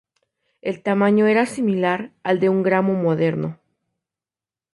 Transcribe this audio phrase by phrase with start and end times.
[0.63, 3.59] El tamaño era similar al de un gamo moderno.